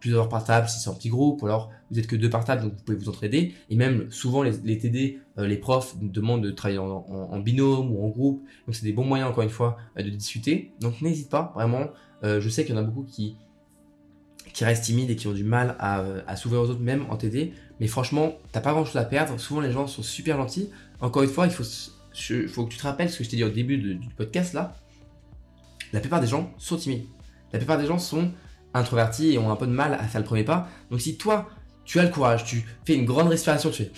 [0.00, 1.42] plusieurs par table si c'est un petit groupe.
[1.42, 3.52] Ou alors, vous êtes que deux par table, donc vous pouvez vous entraider.
[3.68, 8.02] Et même, souvent, les, les TD, les profs demandent de travailler en, en, binôme ou
[8.02, 8.42] en groupe.
[8.66, 10.72] Donc, c'est des bons moyens, encore une fois, de discuter.
[10.80, 11.90] Donc, n'hésite pas, vraiment.
[12.22, 13.36] je sais qu'il y en a beaucoup qui
[14.54, 17.04] qui restent timides et qui ont du mal à, euh, à s'ouvrir aux autres, même
[17.10, 17.52] en TD.
[17.80, 19.38] Mais franchement, t'as pas grand chose à perdre.
[19.38, 20.70] Souvent, les gens sont super gentils.
[21.00, 23.44] Encore une fois, il faut, faut que tu te rappelles ce que je t'ai dit
[23.44, 24.76] au début du podcast là.
[25.92, 27.04] La plupart des gens sont timides.
[27.52, 28.30] La plupart des gens sont
[28.72, 30.68] introvertis et ont un peu de mal à faire le premier pas.
[30.90, 31.48] Donc, si toi,
[31.84, 33.92] tu as le courage, tu fais une grande respiration, tu fais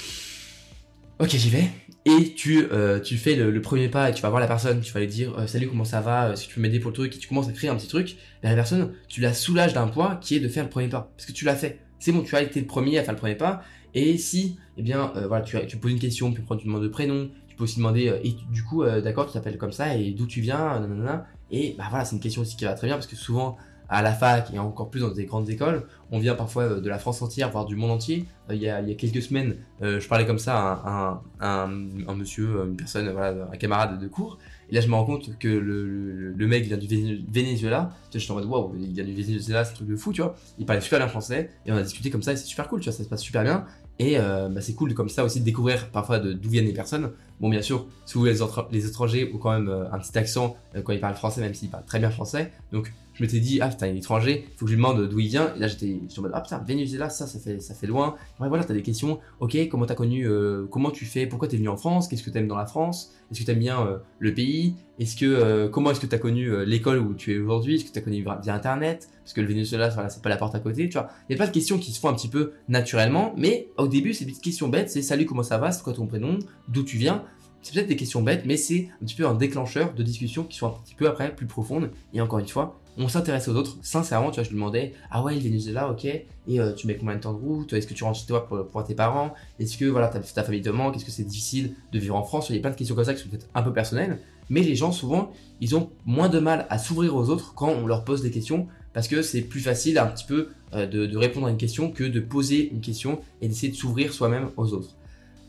[1.19, 1.71] Ok, j'y vais
[2.07, 4.93] et tu, euh, tu fais le, premier pas et tu vas voir la personne, tu
[4.93, 6.95] vas lui dire euh, salut comment ça va, euh, si tu peux m'aider pour le
[6.95, 9.75] truc et tu commences à créer un petit truc, ben, la personne tu la soulages
[9.75, 11.81] d'un poids qui est de faire le premier pas parce que tu l'as fait.
[11.99, 14.83] C'est bon, tu as été le premier à faire le premier pas et si eh
[14.83, 17.79] bien voilà, tu, tu poses une question, prends tu demandes de prénom, tu peux aussi
[17.79, 21.75] demander et du coup d'accord, tu t'appelles comme ça et d'où tu viens, nanana, et
[21.77, 23.57] bah voilà, c'est une question aussi qui va très bien parce que souvent
[23.89, 25.87] à la fac et encore plus dans des grandes écoles.
[26.11, 28.25] On vient parfois euh, de la France entière, voire du monde entier.
[28.51, 31.23] Euh, il y a, il y a quelques semaines, euh, je parlais comme ça à
[31.41, 31.69] un,
[32.07, 34.39] un, monsieur, une personne, voilà, un camarade de cours.
[34.71, 36.89] Et là, je me rends compte que le, le, mec vient du
[37.31, 37.93] Venezuela.
[38.13, 40.23] Je suis en mode, waouh, il vient du Venezuela, c'est un truc de fou, tu
[40.23, 40.35] vois.
[40.59, 42.81] Il parlait super bien français et on a discuté comme ça et c'est super cool,
[42.81, 43.65] tu vois, ça se passe super bien.
[43.99, 47.13] Et bah, c'est cool comme ça aussi de découvrir parfois d'où viennent les personnes.
[47.41, 48.39] Bon, bien sûr, si vous les,
[48.73, 51.87] les étrangers ont quand même un petit accent quand ils parlent français, même s'ils parlent
[51.87, 52.53] très bien français.
[52.73, 55.19] Donc, je m'étais dit, ah putain, il est étranger, faut que je lui demande d'où
[55.19, 55.55] il vient.
[55.57, 58.15] Et là, j'étais en mode, ah putain, Venezuela, ça, ça fait, ça fait loin.
[58.41, 59.21] Ouais, voilà, t'as des questions.
[59.41, 62.31] Ok, comment t'as connu, euh, comment tu fais, pourquoi t'es venu en France, qu'est-ce que
[62.31, 65.91] t'aimes dans la France, est-ce que t'aimes bien euh, le pays, est-ce que, euh, comment
[65.93, 69.09] est-ce que t'as connu l'école où tu es aujourd'hui, est-ce que t'as connu via Internet,
[69.23, 71.09] parce que le Venezuela, voilà, c'est pas la porte à côté, tu vois.
[71.29, 73.89] Il y a pas de questions qui se font un petit peu naturellement, mais au
[73.89, 76.83] début, des petites questions bêtes, c'est salut, comment ça va, c'est quoi ton prénom, d'où
[76.83, 77.25] tu viens?
[77.63, 80.57] C'est peut-être des questions bêtes, mais c'est un petit peu un déclencheur de discussions qui
[80.57, 81.91] sont un petit peu après plus profondes.
[82.15, 83.77] Et encore une fois, on s'intéresse aux autres.
[83.83, 86.05] Sincèrement, tu vois, je lui demandais, ah ouais, le Venezuela, ok.
[86.05, 87.73] Et euh, tu mets combien de temps de route?
[87.73, 89.35] Est-ce que tu rentres chez toi pour, tes parents?
[89.59, 90.97] Est-ce que voilà, ta, famille te manque?
[90.97, 92.49] Est-ce que c'est difficile de vivre en France?
[92.51, 94.19] Il y a plein de questions comme ça qui sont peut-être un peu personnelles.
[94.49, 97.87] Mais les gens, souvent, ils ont moins de mal à s'ouvrir aux autres quand on
[97.87, 101.49] leur pose des questions parce que c'est plus facile un petit peu euh, de, répondre
[101.49, 104.97] à une question que de poser une question et d'essayer de s'ouvrir soi-même aux autres.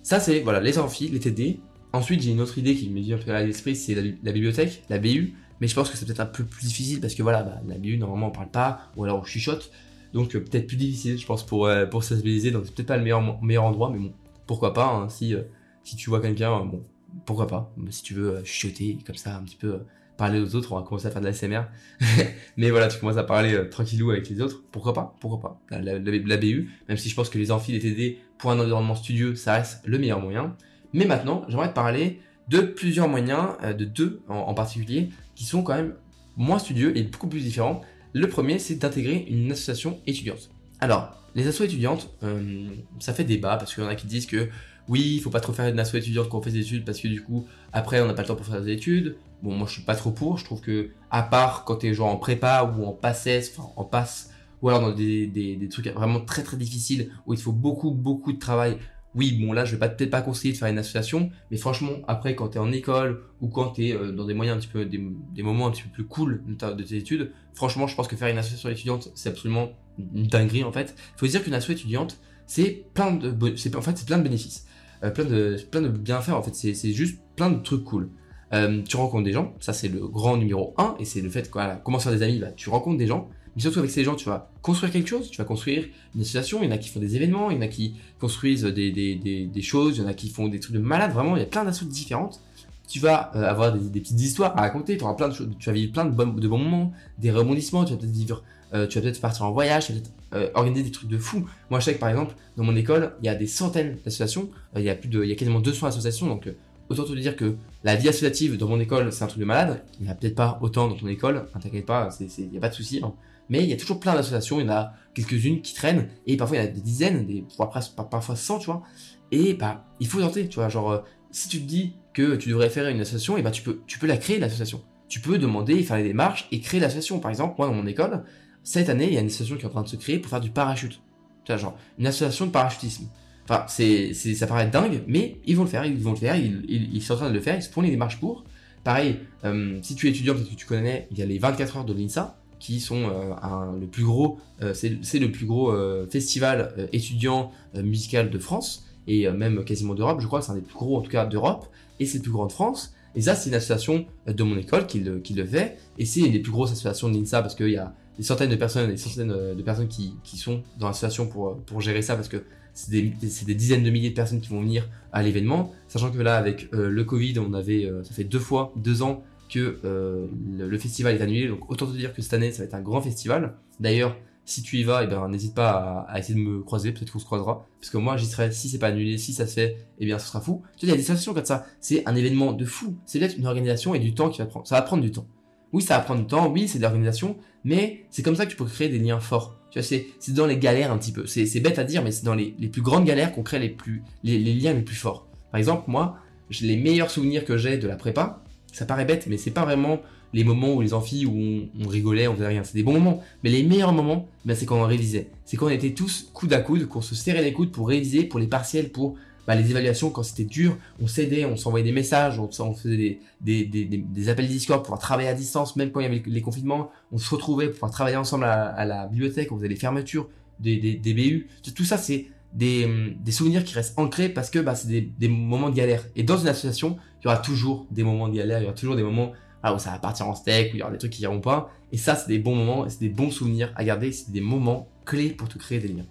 [0.03, 1.59] Ça, c'est voilà, les amphis, les TD.
[1.93, 5.33] Ensuite, j'ai une autre idée qui me vient à l'esprit, c'est la, bibliothèque, la BU.
[5.61, 7.77] Mais je pense que c'est peut-être un peu plus difficile parce que voilà, bah, la
[7.77, 9.71] BU, normalement, on parle pas, ou alors on chuchote.
[10.13, 12.51] Donc, euh, peut-être plus difficile, je pense, pour, euh, pour sensibiliser.
[12.51, 14.13] Donc, c'est peut-être pas le meilleur, meilleur endroit, mais bon,
[14.45, 15.43] pourquoi pas, hein, si, euh,
[15.83, 16.83] si tu vois quelqu'un, bon,
[17.25, 17.73] pourquoi pas.
[17.89, 19.81] Si tu veux chuchoter comme ça, un petit peu
[20.17, 21.63] parler aux autres, on va commencer à faire de la SMR.
[22.57, 24.63] mais voilà, tu commences à parler euh, tranquillou avec les autres.
[24.71, 27.79] Pourquoi pas Pourquoi pas la, la, BU, même si je pense que les amphis, les
[27.79, 30.55] TD, pour un environnement studieux, ça reste le meilleur moyen.
[30.93, 35.61] Mais maintenant, j'aimerais te parler de plusieurs moyens, euh, de deux en, particulier, qui sont
[35.61, 35.93] quand même
[36.35, 37.81] moins studieux et beaucoup plus différents.
[38.13, 40.49] Le premier, c'est d'intégrer une association étudiante.
[40.79, 42.69] Alors, les associations étudiantes, euh,
[42.99, 44.49] ça fait débat parce qu'il y en a qui disent que
[44.87, 46.99] oui, il faut pas trop faire une asso étudiante quand on fait des études parce
[46.99, 49.15] que du coup, après, on n'a pas le temps pour faire des études.
[49.43, 50.39] Bon, moi, je suis pas trop pour.
[50.39, 53.69] Je trouve que, à part quand tu es genre en prépa ou en passesse, enfin,
[53.75, 54.31] en passe,
[54.63, 58.33] ou alors dans des, des, trucs vraiment très très difficiles où il faut beaucoup beaucoup
[58.33, 58.77] de travail.
[59.17, 62.35] Oui, bon là, je vais peut-être pas conseiller de faire une association, mais franchement, après,
[62.35, 64.67] quand tu es en école ou quand tu es euh, dans des moyens un petit
[64.67, 68.15] peu, des, moments un petit peu plus cool de, tes études, franchement, je pense que
[68.15, 70.93] faire une association étudiante, c'est absolument une dinguerie en fait.
[71.15, 74.23] Il faut dire qu'une association étudiante, c'est plein de, c'est en fait, c'est plein de
[74.23, 74.67] bénéfices.
[75.03, 76.53] Euh, plein, de, plein de bienfaits en fait.
[76.53, 78.11] C'est juste plein de trucs cool.
[78.53, 81.47] Euh, tu rencontres des gens, ça c'est le grand numéro 1, et c'est le fait
[81.47, 84.05] que voilà, comment faire des amis, bah, tu rencontres des gens, mais surtout avec ces
[84.05, 86.77] gens, tu vas construire quelque chose, tu vas construire une association, il y en a
[86.77, 89.15] qui font des événements, il y en a qui construisent des, des,
[89.45, 91.43] des, choses, il y en a qui font des trucs de malade, vraiment, il y
[91.43, 92.41] a plein d'associations différentes.
[92.87, 95.69] Tu vas euh, avoir des, petites histoires à raconter, tu auras plein de choses, tu
[95.69, 99.19] vas vivre plein de, bons, moments, des rebondissements, tu vas peut-être vivre, tu vas peut-être
[99.19, 101.47] partir en voyage, tu vas peut-être euh, organiser des trucs de fou.
[101.69, 104.49] Moi, je sais que par exemple, dans mon école, il y a des centaines d'associations.
[104.75, 106.27] Euh, il y a plus de, il y a quasiment 200 associations.
[106.27, 106.57] Donc, euh,
[106.89, 109.81] autant te dire que la vie associative dans mon école, c'est un truc de malade.
[110.01, 111.45] Il n'y a peut-être pas autant dans ton école.
[111.55, 112.99] Ne t'inquiète pas, il n'y a pas de souci.
[113.01, 113.13] Hein.
[113.49, 114.59] Mais il y a toujours plein d'associations.
[114.59, 116.07] Il y en a quelques-unes qui traînent.
[116.25, 118.83] Et parfois, il y en a des dizaines, des, parfois, parfois 100, tu vois.
[119.31, 120.69] Et bah, il faut tenter, tu vois.
[120.69, 123.81] Genre, si tu te dis que tu devrais faire une association, et bah, tu peux,
[123.87, 124.81] tu peux la créer, l'association.
[125.07, 127.19] Tu peux demander, faire les démarches et créer l'association.
[127.19, 128.23] Par exemple, moi, dans mon école,
[128.63, 130.29] cette année, il y a une association qui est en train de se créer pour
[130.29, 131.01] faire du parachute.
[131.45, 133.07] Tu vois, genre, une association de parachutisme.
[133.49, 137.01] Enfin, c'est, ça paraît dingue, mais ils vont le faire, ils vont le faire, ils,
[137.01, 138.43] sont en train de le faire, ils se font les démarches pour.
[138.83, 141.77] Pareil, euh, si tu es étudiant, peut-être que tu connais, il y a les 24
[141.77, 145.73] heures de l'INSA, qui sont euh, le plus gros, euh, c'est, le plus gros
[146.09, 150.61] festival étudiant musical de France, et même quasiment d'Europe, je crois que c'est un des
[150.61, 151.67] plus gros en tout cas d'Europe,
[151.99, 152.93] et c'est le plus grand de France.
[153.15, 156.39] Et ça, c'est une association de mon école qui le, fait, et c'est une des
[156.39, 159.31] plus grosses associations de l'INSA parce qu'il y a des centaines de personnes, des centaines
[159.31, 162.43] euh, de personnes qui, sont dans la situation pour, euh, pour gérer ça parce que
[162.73, 165.73] c'est des, dizaines de milliers de personnes qui vont venir à l'événement.
[165.87, 169.23] Sachant que là, avec euh, le Covid, on avait, ça fait deux fois, deux ans
[169.47, 171.47] que le, festival est annulé.
[171.47, 173.55] Donc autant te dire que cette année, ça va être un grand festival.
[173.79, 177.11] D'ailleurs, si tu y vas, eh ben, n'hésite pas à, essayer de me croiser, peut-être
[177.11, 177.67] qu'on se croisera.
[177.81, 180.17] Parce que moi, j'y serai, si c'est pas annulé, si ça se fait, eh bien,
[180.19, 180.63] ce sera fou.
[180.77, 181.65] Tu sais, il y a des sensations comme ça.
[181.81, 182.95] C'est un événement de fou.
[183.05, 184.65] C'est peut-être une organisation et du temps qui va prendre.
[184.65, 185.27] Ça va prendre du temps.
[185.73, 188.51] Oui, ça va prendre du temps, oui, c'est de l'organisation, mais c'est comme ça que
[188.51, 189.59] tu peux créer des liens forts.
[189.69, 191.25] Tu vois, c'est, dans les galères un petit peu.
[191.25, 193.59] C'est, c'est bête à dire, mais c'est dans les, les plus grandes galères qu'on crée
[193.59, 195.27] les, plus, les, les, liens les plus forts.
[195.51, 196.19] Par exemple, moi,
[196.61, 199.99] les meilleurs souvenirs que j'ai de la prépa, ça paraît bête, mais c'est pas vraiment
[200.33, 202.63] les moments où les amphis, où on, rigolait, on faisait rien.
[202.63, 203.23] C'est des bons moments.
[203.43, 205.29] Mais les meilleurs moments, ben, c'est quand on révisait.
[205.45, 208.23] C'est quand on était tous coude à coude, qu'on se serrait les coudes pour réviser,
[208.23, 209.15] pour les partiels, pour
[209.47, 214.29] bah, les évaluations, quand c'était dur, on s'aidait, on s'envoyait des messages, on, faisait des,
[214.29, 217.17] appels Discord pour pouvoir travailler à distance, même quand il y avait les confinements, on
[217.17, 220.27] se retrouvait pour pouvoir travailler ensemble à, la bibliothèque, on faisait les fermetures
[220.59, 221.47] des, BU.
[221.73, 222.27] Tout ça, c'est
[222.57, 226.03] des, des souvenirs qui restent ancrés parce que bah, c'est des, moments de galère.
[226.15, 228.73] Et dans une association, il y aura toujours des moments de galère, il y aura
[228.73, 231.11] toujours des moments où ça va partir en steak, où il y aura des trucs
[231.11, 231.69] qui iront pas.
[231.91, 234.89] Et ça, c'est des bons moments, c'est des bons souvenirs à garder, c'est des moments
[235.05, 236.05] clés pour te créer des liens.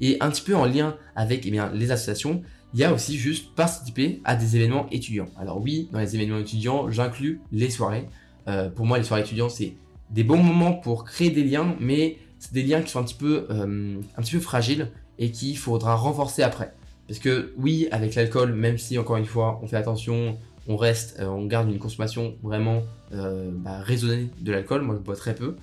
[0.00, 3.54] Et un petit peu en lien avec eh les associations, il y a aussi juste
[3.54, 5.28] participer à des événements étudiants.
[5.38, 8.08] Alors oui, dans les événements étudiants, j'inclus les soirées.
[8.48, 9.76] Euh, pour moi, les soirées étudiants, c'est
[10.10, 13.14] des bons moments pour créer des liens, mais c'est des liens qui sont un petit
[13.14, 16.72] peu, euh, un petit peu fragiles et qu'il faudra renforcer après.
[17.06, 21.16] Parce que oui, avec l'alcool, même si encore une fois, on fait attention, on reste,
[21.20, 24.82] euh, on garde une consommation vraiment bah, raisonnée de l'alcool.
[24.82, 25.54] Moi, je bois très peu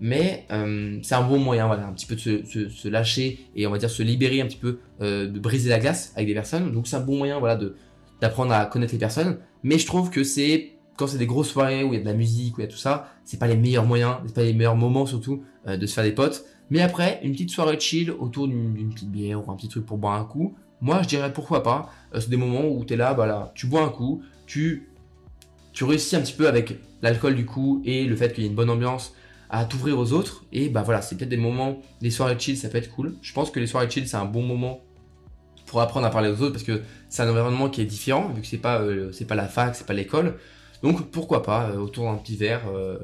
[0.00, 3.66] mais euh, c'est un bon moyen, voilà, un petit peu de se, se, lâcher et
[3.66, 6.34] on va dire se libérer un petit peu, euh, de briser la glace avec des
[6.34, 6.72] personnes.
[6.72, 7.58] Donc c'est un bon moyen, voilà,
[8.20, 9.38] d'apprendre à connaître les personnes.
[9.62, 12.08] Mais je trouve que c'est quand c'est des grosses soirées où il y a de
[12.08, 14.42] la musique, où il y a tout ça, c'est pas les meilleurs moyens, c'est pas
[14.42, 16.44] les meilleurs moments surtout euh, de se faire des potes.
[16.70, 19.98] Mais après, une petite soirée chill autour d'une petite bière ou un petit truc pour
[19.98, 21.90] boire un coup, moi je dirais pourquoi pas.
[22.14, 24.88] c'est des moments où tu es là, bah tu bois un coup, tu
[25.72, 28.50] tu réussis un petit peu avec l'alcool du coup et le fait qu'il y ait
[28.50, 29.14] une bonne ambiance
[29.50, 30.44] à t'ouvrir aux autres.
[30.52, 33.14] Et bah voilà, c'est peut-être des moments, les soirées chill, ça peut être cool.
[33.22, 34.80] Je pense que les soirées chill, c'est un bon moment
[35.66, 38.42] pour apprendre à parler aux autres parce que c'est un environnement qui est différent vu
[38.42, 40.36] que c'est pas euh, pas la fac, c'est pas l'école.
[40.82, 42.98] Donc pourquoi pas euh, autour d'un petit verre, euh,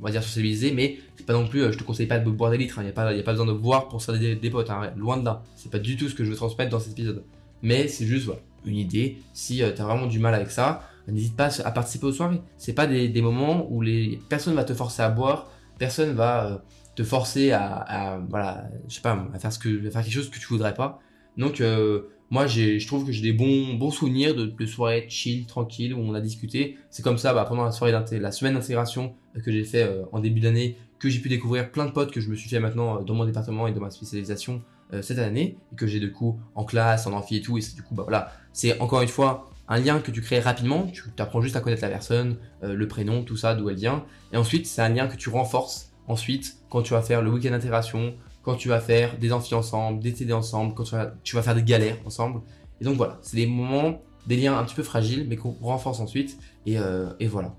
[0.00, 2.50] on va dire socialiser, mais c'est pas non plus, je te conseille pas de boire
[2.50, 2.82] des litres, il hein.
[2.84, 4.92] n'y a, a pas besoin de boire pour se faire des, potes, hein.
[4.96, 5.42] loin de là.
[5.56, 7.24] C'est pas du tout ce que je veux transmettre dans cet épisode.
[7.62, 11.36] Mais c'est juste voilà, une idée, si tu as vraiment du mal avec ça, n'hésite
[11.36, 12.40] pas à participer aux soirées.
[12.58, 16.58] C'est pas des, moments où les personne va te forcer à boire, personne va euh,
[16.94, 20.38] te forcer à, voilà, je sais pas, à faire ce que, faire quelque chose que
[20.38, 21.00] tu voudrais pas.
[21.36, 22.02] Donc euh,
[22.32, 26.00] moi, je trouve que j'ai des bons, bons souvenirs de, de, soirées chill, tranquilles, où
[26.00, 26.78] on a discuté.
[26.90, 29.14] C'est comme ça, bah, pendant la soirée la semaine d'intégration
[29.44, 32.28] que j'ai fait en début d'année, que j'ai pu découvrir plein de potes que je
[32.30, 34.62] me suis fait maintenant dans mon département et dans ma spécialisation
[35.02, 37.82] cette année, et que j'ai du coup en classe, en amphi et tout, et du
[37.82, 41.40] coup, bah voilà, c'est encore une fois un lien que tu crées rapidement, tu apprends
[41.40, 44.04] juste à connaître la personne, euh, le prénom, tout ça, d'où elle vient.
[44.32, 47.50] Et ensuite, c'est un lien que tu renforces ensuite quand tu vas faire le week-end
[47.50, 50.84] d'intégration, quand tu vas faire des amphis ensemble, des TD ensemble, quand
[51.22, 52.40] tu vas, faire des galères ensemble.
[52.80, 56.00] Et donc voilà, c'est des moments, des liens un petit peu fragiles, mais qu'on renforce
[56.00, 56.38] ensuite.
[56.66, 57.54] Et, euh, voilà.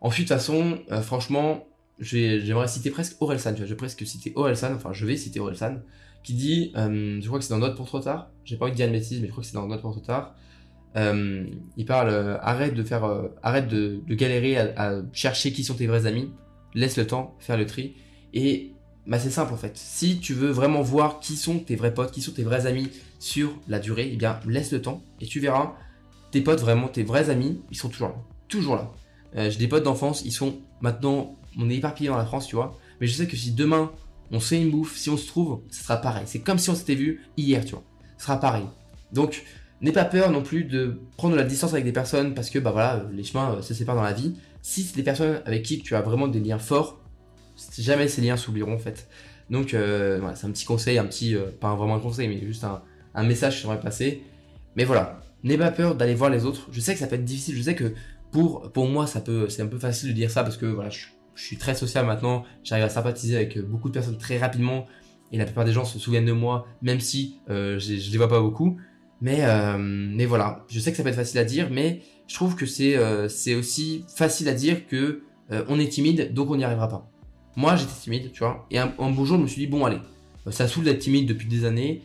[0.00, 1.64] Ensuite, de toute façon, euh, franchement,
[1.98, 3.52] j'aimerais citer presque Orelsan.
[3.52, 5.80] Tu vois, je vais presque citer Orelsan, enfin je vais citer Orelsan,
[6.22, 8.76] qui dit, je crois que c'est dans Note pour trop tard, j'ai pas envie de
[8.76, 10.34] dire une bêtise, mais je crois que c'est dans Note pour trop tard,
[10.96, 15.74] euh, il parle euh, arrête de faire, euh, arrête de, galérer à, chercher qui sont
[15.74, 16.30] tes vrais amis.
[16.74, 17.94] Laisse le temps faire le tri.
[18.32, 18.73] Et
[19.06, 19.76] bah, c'est simple en fait.
[19.76, 22.90] Si tu veux vraiment voir qui sont tes vrais potes, qui sont tes vrais amis
[23.18, 25.74] sur la durée, eh bien laisse le temps et tu verras
[26.30, 28.16] tes potes vraiment tes vrais amis, ils sont toujours là,
[28.48, 28.90] toujours là.
[29.50, 32.78] J'ai des potes d'enfance, ils sont maintenant, on est éparpillés dans la France, tu vois.
[33.00, 33.90] Mais je sais que si demain
[34.30, 36.24] on se fait une bouffe, si on se trouve, ce sera pareil.
[36.26, 37.84] C'est comme si on s'était vu hier, tu vois.
[38.18, 38.64] Ce sera pareil.
[39.12, 39.44] Donc
[39.84, 42.70] N'aie pas peur non plus de prendre la distance avec des personnes parce que bah
[42.70, 44.34] voilà, les chemins euh, se séparent dans la vie.
[44.62, 47.00] Si c'est des personnes avec qui tu as vraiment des liens forts,
[47.78, 49.08] jamais ces liens s'oublieront en fait.
[49.50, 52.40] Donc euh, voilà, c'est un petit conseil, un petit, euh, pas vraiment un conseil, mais
[52.40, 52.82] juste un,
[53.22, 54.22] message que j'aimerais passer.
[54.76, 56.68] Mais voilà, n'aie pas peur d'aller voir les autres.
[56.72, 57.92] Je sais que ça peut être difficile, je sais que
[58.32, 61.56] pour, pour moi c'est un peu facile de dire ça parce que voilà, je, suis
[61.56, 64.86] très social maintenant, j'arrive à sympathiser avec beaucoup de personnes très rapidement
[65.32, 68.28] et la plupart des gens se souviennent de moi, même si je, je les vois
[68.28, 68.78] pas beaucoup.
[69.24, 72.34] Mais, euh, mais voilà, je sais que ça peut être facile à dire, mais je
[72.34, 76.50] trouve que c'est euh, c'est aussi facile à dire que euh, on est timide, donc
[76.50, 77.10] on n'y arrivera pas.
[77.56, 79.98] Moi, j'étais timide, tu vois, et un, beau jour, je me suis dit, bon, allez,
[80.50, 82.02] ça saoule d'être timide depuis des années.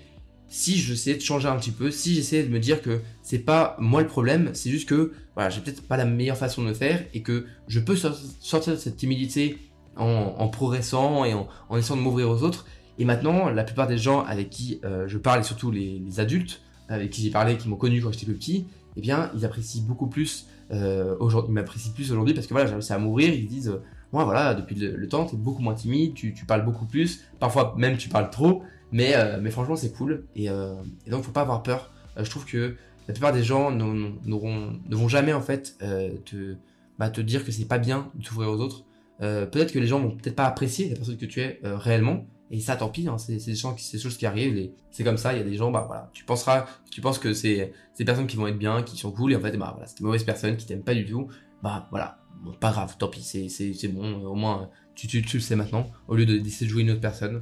[0.47, 3.75] Si j'essayais de changer un petit peu, si j'essayais de me dire que c'est pas
[3.79, 7.05] moi le problème, c'est juste que voilà, j'ai peut-être pas la meilleure façon de faire
[7.13, 9.57] et que je peux sortir de cette timidité
[9.95, 12.65] en, progressant et en, essayant de m'ouvrir aux autres.
[12.97, 17.12] Et maintenant, la plupart des gens avec qui je parle, et surtout les, adultes, avec
[17.12, 20.07] qui j'ai parlé, qui m'ont connu quand j'étais plus petit, eh bien, ils apprécient beaucoup
[20.07, 21.51] plus euh, aujourd'hui.
[21.51, 23.33] Ils m'apprécient plus aujourd'hui parce que voilà, j'ai réussi à m'ouvrir.
[23.33, 23.81] Ils disent, euh,
[24.12, 27.26] moi, voilà, depuis le, temps, tu es beaucoup moins timide, tu, parles beaucoup plus.
[27.39, 28.63] Parfois, même, tu parles trop.
[28.91, 30.26] Mais, euh, mais franchement, c'est cool.
[30.36, 30.74] Et, euh,
[31.06, 31.91] et, donc, faut pas avoir peur.
[32.17, 32.76] je trouve que
[33.08, 35.78] la plupart des gens ne vont jamais, en fait,
[36.26, 36.56] te,
[36.98, 38.84] bah, te dire que c'est pas bien de t'ouvrir aux autres.
[39.19, 42.26] peut-être que les gens vont peut-être pas apprécier la personne que tu es réellement.
[42.52, 44.72] Et ça, tant pis, hein, c'est des choses qui arrivent.
[44.89, 47.34] C'est comme ça, il y a des gens, bah voilà, tu penseras, tu penses que
[47.34, 49.86] c'est des personnes qui vont être bien, qui sont cool, et en fait, bah voilà,
[49.86, 51.28] c'est des mauvaises personnes qui t'aiment pas du tout.
[51.62, 55.41] Bah voilà, bon, pas grave, tant pis, c'est bon, au moins, tu, tu, tu, le
[55.41, 57.41] sais maintenant, au lieu d'essayer de, jouer une autre personne.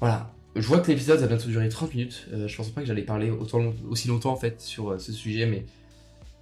[0.00, 0.32] Voilà.
[0.54, 2.28] Je vois que l'épisode va bientôt durer 30 minutes.
[2.32, 5.12] Euh, je pensais pas que j'allais parler autant, aussi longtemps en fait sur euh, ce
[5.12, 5.66] sujet, mais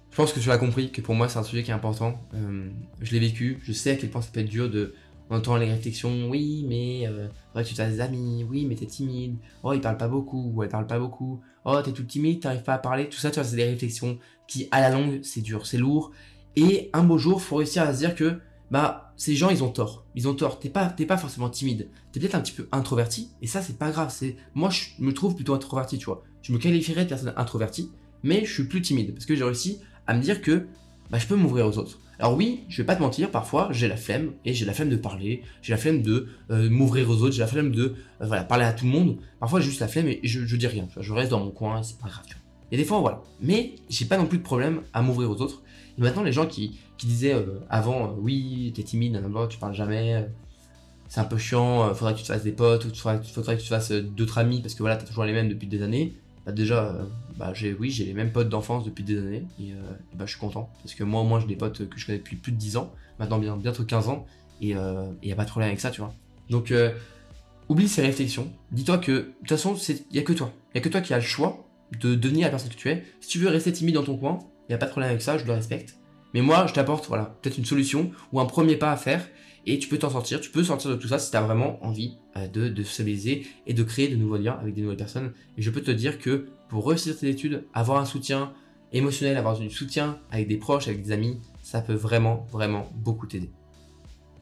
[0.09, 2.21] je pense que tu l'as compris, que pour moi c'est un sujet qui est important.
[2.33, 2.69] Euh,
[3.01, 4.93] je l'ai vécu, je sais à quel point ça peut être dur de
[5.29, 7.09] on entend les réflexions, oui, mais
[7.55, 10.61] que tu as des amis, oui, mais t'es timide, oh, il parle pas beaucoup, ou
[10.61, 13.39] elle parle pas beaucoup, oh, t'es tout timide, t'arrives pas à parler, tout ça, tu
[13.39, 16.11] vois, c'est des réflexions qui, à la longue, c'est dur, c'est lourd.
[16.55, 18.39] Et un beau jour, faut réussir à se dire que,
[18.71, 20.05] bah, ces gens, ils ont tort.
[20.15, 20.59] Ils ont tort.
[20.59, 21.89] T'es pas, pas forcément timide.
[22.11, 24.13] T'es peut-être un petit peu introverti, et ça, c'est pas grave.
[24.53, 26.23] Moi, je me trouve plutôt introverti, tu vois.
[26.41, 27.91] Je me qualifierais de personne introvertie,
[28.23, 30.67] mais je suis plus timide, parce que j'ai réussi à me dire que,
[31.09, 31.99] bah, je peux m'ouvrir aux autres.
[32.19, 34.89] Alors oui, je vais pas te mentir, parfois j'ai la flemme et j'ai la flemme
[34.89, 38.41] de parler, j'ai la flemme de euh, m'ouvrir aux autres, j'ai la flemme de euh,
[38.43, 39.17] parler à tout le monde.
[39.39, 41.97] Parfois j'ai juste la flemme et je, dis rien, je reste dans mon coin, c'est
[41.97, 42.23] pas grave.
[42.71, 43.21] Et des fois voilà.
[43.41, 45.61] Mais j'ai pas non plus de problème à m'ouvrir aux autres.
[45.97, 50.27] Maintenant les gens qui, qui disaient euh, avant oui, t'es timide, tu parles jamais,
[51.07, 53.33] c'est un peu chiant, faudrait que tu te fasses des potes, ou faudrait, que tu
[53.33, 56.15] te fasses d'autres amis parce que voilà, t'as toujours les mêmes depuis des années.
[56.45, 57.05] Bah, déjà, euh,
[57.37, 59.77] bah, j'ai, oui, j'ai les mêmes potes d'enfance depuis des années, et, euh,
[60.13, 62.19] bah, je suis content, parce que moi au moins j'ai des potes que je connais
[62.19, 64.25] depuis plus de 10 ans, maintenant bien, bientôt 15 ans,
[64.61, 66.13] et il euh, n'y a pas de problème avec ça, tu vois.
[66.49, 66.71] Donc,
[67.67, 70.81] oublie ces réflexions, dis-toi que, de toute façon, il n'y a que toi, il n'y
[70.81, 71.65] a que toi qui as le choix
[71.99, 73.03] de devenir la personne que tu es.
[73.21, 75.21] Si tu veux rester timide dans ton coin, il n'y a pas de problème avec
[75.21, 75.97] ça, je le respecte.
[76.33, 79.25] Mais moi, je t'apporte, voilà, peut-être une solution ou un premier pas à faire,
[79.65, 81.83] et tu peux t'en sortir, tu peux sortir de tout ça si tu as vraiment
[81.83, 85.33] envie euh, de, de socialiser et de créer de nouveaux liens avec des nouvelles personnes.
[85.57, 88.53] Et je peux te dire que pour réussir tes études, avoir un soutien
[88.91, 93.27] émotionnel, avoir un soutien avec des proches, avec des amis, ça peut vraiment, vraiment beaucoup
[93.27, 93.51] t'aider.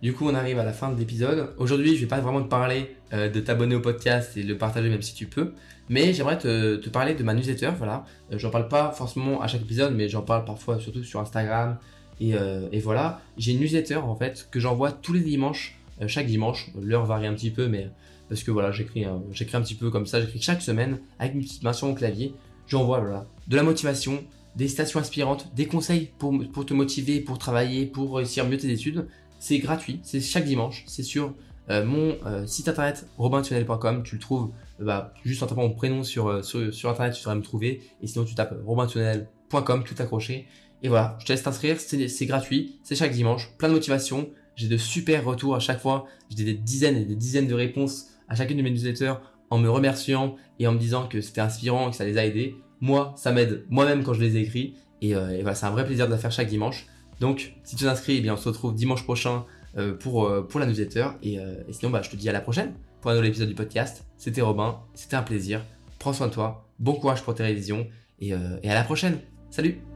[0.03, 1.53] Du coup, on arrive à la fin de l'épisode.
[1.57, 4.57] Aujourd'hui, je vais pas vraiment te parler euh, de t'abonner au podcast et de le
[4.57, 5.53] partager même si tu peux,
[5.87, 7.71] mais j'aimerais te, parler de ma newsletter.
[7.77, 11.21] Voilà, euh, j'en parle pas forcément à chaque épisode, mais j'en parle parfois surtout sur
[11.21, 11.77] Instagram.
[12.19, 16.69] Et, euh, voilà, j'ai une newsletter en fait que j'envoie tous les dimanches, chaque dimanche.
[16.81, 17.87] L'heure varie un petit peu, mais
[18.27, 20.19] parce que voilà, j'écris, j'écris un petit peu comme ça.
[20.19, 22.35] J'écris chaque semaine avec une petite main sur mon clavier.
[22.67, 24.21] J'envoie voilà de la motivation,
[24.57, 28.69] des citations inspirantes, des conseils pour, pour te motiver, pour travailler, pour réussir mieux tes
[28.69, 29.07] études.
[29.43, 31.33] C'est gratuit, c'est chaque dimanche, c'est sur
[31.69, 34.03] euh, mon euh, site internet robintunnel.com.
[34.03, 37.41] Tu le trouves euh, bah, juste en tapant mon prénom sur, internet, tu sauras me
[37.41, 37.81] trouver.
[38.01, 40.47] Et sinon, tu tapes robintunnel.com, tout accroché.
[40.81, 44.29] Et voilà, je te laisse t'inscrire, c'est gratuit, c'est chaque dimanche, plein de motivation.
[44.55, 46.05] J'ai de super retours à chaque fois.
[46.33, 49.15] J'ai des dizaines et des dizaines de réponses à chacune de mes newsletters
[49.49, 52.55] en me remerciant et en me disant que c'était inspirant, que ça les a aidés.
[52.79, 54.75] Moi, ça m'aide moi-même quand je les écris.
[55.01, 56.87] Et, euh, et voilà, c'est un vrai plaisir de la faire chaque dimanche.
[57.23, 59.45] Donc, si tu t'inscris, eh on se retrouve dimanche prochain
[59.77, 61.07] euh, pour, euh, pour la newsletter.
[61.23, 63.55] Et, et sinon, bah, je te dis à la prochaine pour un nouvel épisode du
[63.55, 64.03] podcast.
[64.17, 65.61] C'était Robin, c'était un plaisir.
[65.99, 67.87] Prends soin de toi, bon courage pour tes révisions
[68.19, 69.19] et à la prochaine.
[69.49, 69.92] Salut